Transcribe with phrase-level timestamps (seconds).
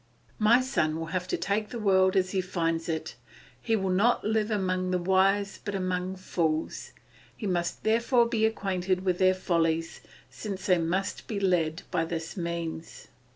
[0.39, 3.13] "My son will have to take the world as he finds it,
[3.61, 6.91] he will not live among the wise but among fools;
[7.37, 12.35] he must therefore be acquainted with their follies, since they must be led by this
[12.35, 13.09] means.